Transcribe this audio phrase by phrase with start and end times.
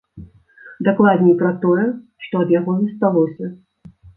[0.87, 1.85] Дакладней пра тое,
[2.27, 3.45] што ад яго засталося.